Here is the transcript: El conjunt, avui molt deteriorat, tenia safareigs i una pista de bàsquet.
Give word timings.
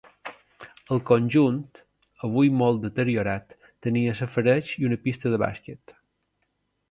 El 0.95 1.01
conjunt, 1.09 1.59
avui 2.29 2.49
molt 2.61 2.81
deteriorat, 2.87 3.55
tenia 3.87 4.17
safareigs 4.21 4.75
i 4.85 4.89
una 4.91 5.01
pista 5.07 5.35
de 5.35 5.43
bàsquet. 5.45 5.97